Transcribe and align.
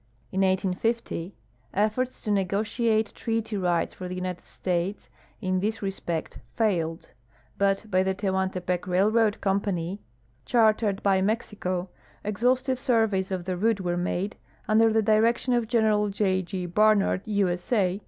In 0.31 0.41
1850 0.41 1.35
efforts 1.75 2.23
to 2.23 2.31
negotiate 2.31 3.13
treaty 3.13 3.55
rights 3.55 3.93
for 3.93 4.07
the 4.07 4.15
United 4.15 4.43
States 4.45 5.11
in 5.41 5.59
this 5.59 5.83
respect 5.83 6.39
failed; 6.55 7.11
but 7.59 7.85
by 7.91 8.01
the 8.01 8.15
Tehuantepec 8.15 8.87
Railroad 8.87 9.39
Company, 9.41 10.01
chartered 10.43 11.01
l)y 11.05 11.21
Mexico, 11.21 11.87
exhaust 12.23 12.67
ive 12.67 12.79
surveys 12.79 13.29
of 13.29 13.45
the 13.45 13.55
route 13.55 13.81
were 13.81 13.95
made, 13.95 14.37
under 14.67 14.91
the 14.91 15.03
direction 15.03 15.53
of 15.53 15.67
Gen. 15.67 16.11
J. 16.11 16.41
G. 16.41 16.65
Barnard, 16.65 17.21
U. 17.27 17.47
S. 17.47 17.71
A. 17.71 17.99